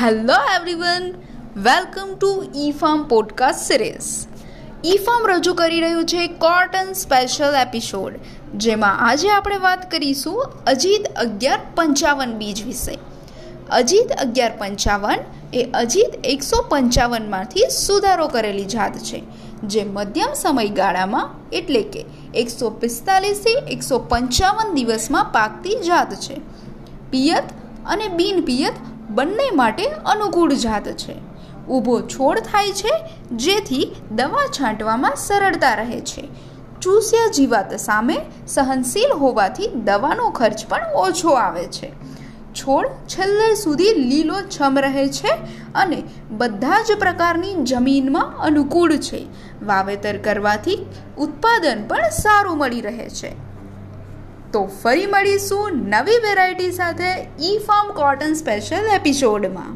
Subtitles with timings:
[0.00, 1.12] Hello everyone
[1.56, 4.06] welcome to E farm podcast series
[4.86, 8.12] E farm રજૂ કરી રહ્યું છે કોટન સ્પેશિયલ એપિસોડ
[8.54, 12.98] જેમાં આજે આપણે વાત કરીશું અજીત અગિયાર પંચાવન બીજ વિશે.
[13.70, 15.16] અજીત અગિયાર પંચાવન
[15.54, 19.22] એ અજીત એકસો પંચાવનમાંથી સુધારો કરેલી જાત છે,
[19.62, 22.04] જે મધ્યમ સમયગાળામાં, એટલે કે
[22.34, 26.40] એકસો પિસ્તાલીસથી એકસો પંચાવન દિવસમાં પાકતી જાત છે.
[27.10, 27.44] પિયત
[27.86, 28.74] અને બિન પિયત
[29.10, 31.32] બંને માટે અનુકૂળ જાત છે.
[31.68, 36.28] ઊભો છોડ થાય છે, જેથી દવા છાંટવામાં સરળતા રહે છે.
[36.80, 41.92] ચૂસ્યા જીવાત સામે સહનશીલ હોવાથી દવાનો ખર્ચ પણ ઓછો આવે છે.
[42.54, 45.28] છોડ છેલ્લે સુધી લીલો છમ રહે છે
[45.74, 49.26] અને બધા જ પ્રકારની જમીનમાં અનુકૂળ છે.
[49.62, 50.86] વાવેતર કરવાથી
[51.18, 53.51] ઉત્પાદન પણ સારું મળી રહે છે.
[54.52, 57.08] તો ફરી મળીશું નવી વેરાયટી સાથે
[57.44, 59.72] ઈ ફાર્મ કોટન સ્પેશિયલ એપિસોડમાં